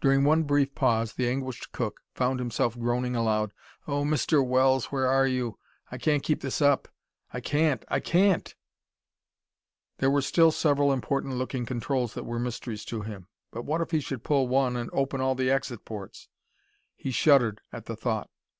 During 0.00 0.24
one 0.24 0.42
brief 0.42 0.74
pause 0.74 1.12
the 1.12 1.28
anguished 1.28 1.70
cook 1.70 2.00
found 2.12 2.40
himself 2.40 2.76
groaning 2.76 3.14
aloud: 3.14 3.52
"Oh, 3.86 4.02
Mr. 4.02 4.44
Wells, 4.44 4.86
where 4.86 5.06
are 5.06 5.28
you? 5.28 5.60
I 5.92 5.96
can't 5.96 6.24
keep 6.24 6.40
this 6.40 6.60
up! 6.60 6.88
I 7.32 7.38
can't! 7.40 7.84
I 7.86 8.00
can't!" 8.00 8.56
There 9.98 10.10
were 10.10 10.22
still 10.22 10.50
several 10.50 10.92
important 10.92 11.34
looking 11.34 11.66
controls 11.66 12.14
that 12.14 12.26
were 12.26 12.40
mysteries 12.40 12.84
to 12.86 13.02
him. 13.02 13.28
But 13.52 13.62
what 13.62 13.80
if 13.80 13.92
he 13.92 14.00
should 14.00 14.24
pull 14.24 14.48
one 14.48 14.74
and 14.74 14.90
open 14.92 15.20
all 15.20 15.36
the 15.36 15.52
exit 15.52 15.84
ports? 15.84 16.28
He 16.96 17.12
shuddered 17.12 17.60
at 17.72 17.84
the 17.84 17.94
thought. 17.94 18.30